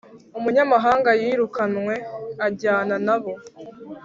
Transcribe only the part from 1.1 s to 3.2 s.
wirukanywe ajyana n